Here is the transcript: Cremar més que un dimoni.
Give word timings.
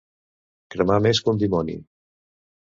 Cremar 0.75 0.97
més 1.07 1.21
que 1.27 1.31
un 1.35 1.43
dimoni. 1.45 1.77